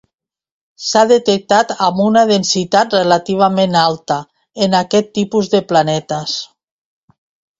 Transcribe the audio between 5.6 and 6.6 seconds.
planetes.